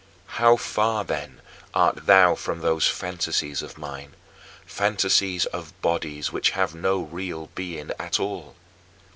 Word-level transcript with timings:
How 0.41 0.57
far, 0.57 1.03
then, 1.03 1.41
art 1.75 2.07
thou 2.07 2.33
from 2.33 2.61
those 2.61 2.87
fantasies 2.87 3.61
of 3.61 3.77
mine, 3.77 4.15
fantasies 4.65 5.45
of 5.45 5.79
bodies 5.83 6.31
which 6.31 6.49
have 6.57 6.73
no 6.73 7.01
real 7.03 7.51
being 7.53 7.91
at 7.99 8.19
all! 8.19 8.55